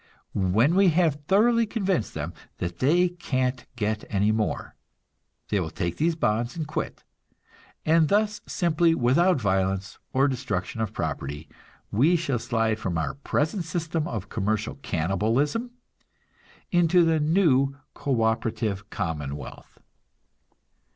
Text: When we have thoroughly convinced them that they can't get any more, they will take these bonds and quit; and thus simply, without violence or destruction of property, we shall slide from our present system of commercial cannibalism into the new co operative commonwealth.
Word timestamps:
When 0.33 0.73
we 0.73 0.87
have 0.89 1.21
thoroughly 1.27 1.67
convinced 1.67 2.15
them 2.15 2.33
that 2.57 2.79
they 2.79 3.07
can't 3.09 3.67
get 3.75 4.03
any 4.09 4.31
more, 4.31 4.75
they 5.49 5.59
will 5.59 5.69
take 5.69 5.97
these 5.97 6.15
bonds 6.15 6.57
and 6.57 6.65
quit; 6.67 7.03
and 7.85 8.07
thus 8.07 8.41
simply, 8.47 8.95
without 8.95 9.39
violence 9.39 9.99
or 10.11 10.27
destruction 10.27 10.81
of 10.81 10.91
property, 10.91 11.47
we 11.91 12.15
shall 12.15 12.39
slide 12.39 12.79
from 12.79 12.97
our 12.97 13.13
present 13.13 13.63
system 13.63 14.07
of 14.07 14.27
commercial 14.27 14.73
cannibalism 14.73 15.69
into 16.71 17.05
the 17.05 17.19
new 17.19 17.75
co 17.93 18.23
operative 18.23 18.89
commonwealth. 18.89 19.77